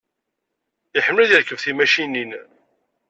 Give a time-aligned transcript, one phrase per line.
[0.97, 2.31] Iḥemmel ad yerkeb timacinin.